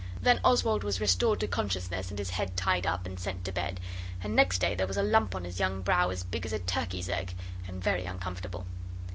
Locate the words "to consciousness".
1.41-2.09